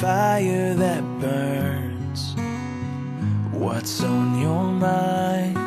fire 0.00 0.72
that 0.74 1.02
burns. 1.20 2.34
What's 3.52 4.02
on 4.02 4.40
your 4.40 4.64
mind? 4.64 5.58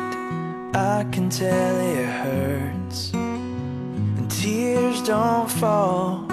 I 0.76 1.06
can 1.12 1.30
tell 1.30 1.76
it 1.78 2.04
hurts. 2.04 3.12
And 3.12 4.28
tears 4.28 5.00
don't 5.02 5.48
fall 5.48 6.26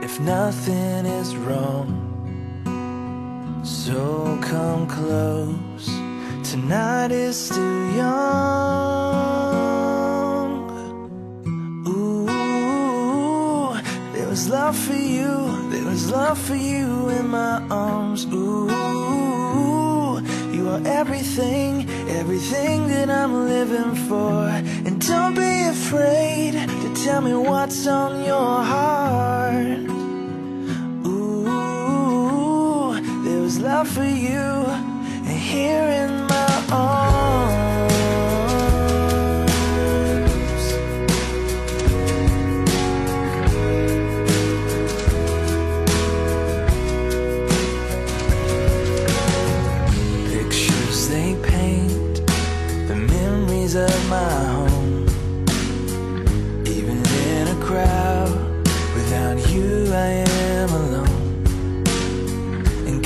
if 0.00 0.20
nothing 0.20 1.06
is 1.06 1.34
wrong. 1.34 1.90
So 3.64 4.38
come 4.42 4.86
close. 4.86 5.86
Tonight 6.48 7.10
is 7.10 7.36
still 7.36 7.96
young. 7.96 9.00
Ooh, 11.88 12.26
there 14.12 14.28
was 14.28 14.48
love 14.48 14.76
for 14.78 14.99
love 16.10 16.38
for 16.38 16.56
you 16.56 17.08
in 17.10 17.28
my 17.28 17.62
arms. 17.70 18.26
Ooh, 18.26 18.66
you 20.52 20.68
are 20.68 20.82
everything, 20.84 21.88
everything 22.08 22.88
that 22.88 23.08
I'm 23.08 23.46
living 23.46 23.94
for. 24.08 24.48
And 24.86 25.00
don't 25.06 25.34
be 25.34 25.62
afraid 25.62 26.52
to 26.54 26.94
tell 27.04 27.20
me 27.20 27.34
what's 27.34 27.86
on 27.86 28.24
your 28.24 28.62
heart. 28.74 29.78
Ooh, 31.06 33.00
there 33.24 33.40
was 33.40 33.60
love 33.60 33.88
for 33.88 34.04
you, 34.04 34.66
and 35.28 35.38
here 35.38 35.88
in 36.02 36.29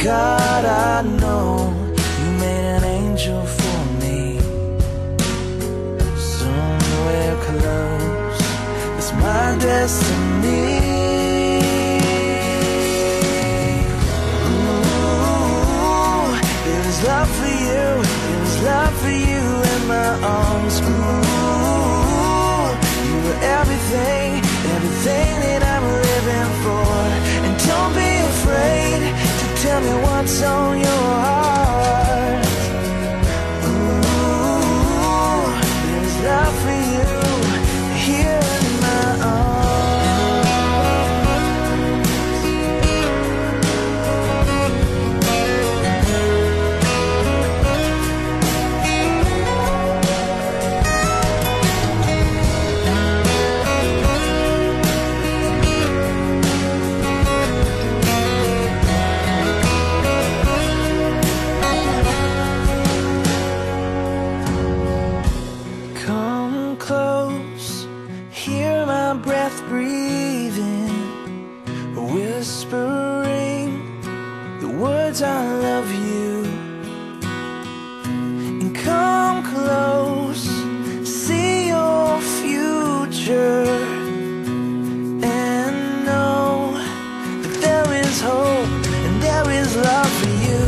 God, 0.05 0.67
I 0.67 1.01
know 1.01 1.73
you 2.21 2.31
made 2.33 2.77
an 2.77 2.85
angel 2.85 3.43
for 3.47 3.85
me. 4.03 4.39
Somewhere 6.19 7.37
close, 7.47 8.41
it's 8.99 9.13
my 9.15 9.57
destiny. 9.59 10.77
Ooh, 14.45 15.09
there 16.67 16.83
was 16.85 16.99
love 17.09 17.31
for 17.39 17.53
you, 17.69 17.87
there 18.29 18.41
was 18.41 18.63
love 18.63 18.95
for 19.01 19.09
you 19.09 19.45
in 19.73 19.89
my 19.89 20.21
arms. 20.23 21.24
Tell 29.75 29.83
me 29.83 30.03
what's 30.05 30.43
on 30.43 30.79
your 30.79 31.14
breathing, 69.69 70.91
whispering 71.95 73.69
the 74.61 74.69
words 74.69 75.23
I 75.23 75.45
love 75.67 75.91
you. 75.93 76.45
And 78.61 78.75
come 78.77 79.43
close, 79.43 80.45
see 81.09 81.69
your 81.69 82.21
future, 82.41 83.67
and 85.23 86.05
know 86.05 86.73
that 87.43 87.57
there 87.61 87.91
is 88.03 88.21
hope 88.21 88.69
and 89.07 89.23
there 89.23 89.51
is 89.51 89.77
love 89.77 90.13
for 90.21 90.35
you. 90.49 90.65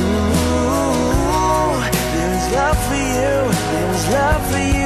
Ooh, 0.00 1.74
there's 2.14 2.46
love 2.58 2.78
for 2.88 3.00
you, 3.16 3.34
there's 3.72 4.04
love 4.08 4.42
for 4.50 4.58
you. 4.58 4.81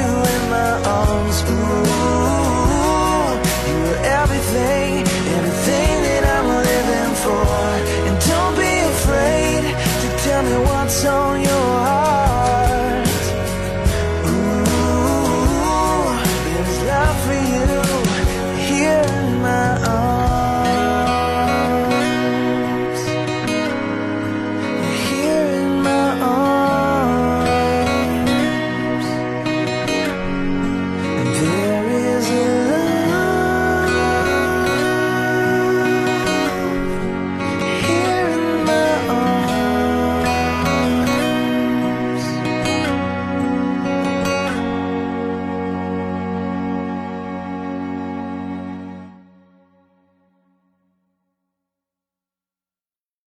on 10.86 11.42
your 11.42 11.55